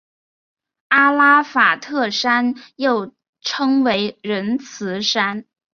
[0.87, 5.45] 阿拉法特山又称为仁慈山。